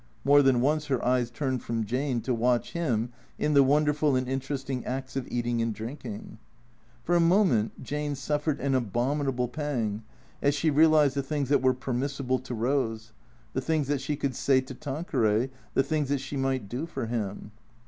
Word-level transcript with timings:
More 0.23 0.41
than 0.41 0.61
once 0.61 0.87
her 0.87 1.05
eyes 1.05 1.29
turned 1.29 1.61
from 1.61 1.85
Jane 1.85 2.21
to 2.21 2.33
watch 2.33 2.71
him 2.73 3.11
in 3.37 3.53
the 3.53 3.61
wonderful 3.61 4.15
and 4.15 4.27
interesting 4.27 4.83
acts 4.83 5.15
of 5.15 5.27
eating 5.31 5.61
and 5.61 5.75
drinking. 5.75 6.39
For 7.03 7.15
a 7.15 7.19
moment 7.19 7.83
Jane 7.83 8.15
suffered 8.15 8.59
an 8.59 8.73
abominable 8.73 9.47
pang 9.47 10.01
as 10.41 10.55
she 10.55 10.71
real 10.71 10.95
ized 10.95 11.13
the 11.17 11.21
things 11.21 11.49
that 11.49 11.61
were 11.61 11.75
permissible 11.75 12.39
to 12.39 12.55
Eose, 12.55 13.11
the 13.53 13.61
things 13.61 13.87
that 13.89 14.01
she 14.01 14.15
could 14.15 14.33
say 14.35 14.59
to 14.61 14.73
Tanqueray, 14.73 15.51
the 15.75 15.83
things 15.83 16.09
that 16.09 16.17
she 16.19 16.35
might 16.35 16.67
do 16.67 16.87
for 16.87 17.05
him. 17.05 17.51